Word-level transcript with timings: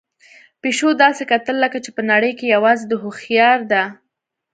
پيشو 0.61 0.89
داسې 1.03 1.23
کتل 1.31 1.55
لکه 1.63 1.77
چې 1.83 1.89
په 1.95 2.01
نړۍ 2.11 2.31
کې 2.39 2.53
یوازې 2.55 2.85
ده 2.89 2.95
هوښیار 3.03 3.59
ده. 3.71 3.83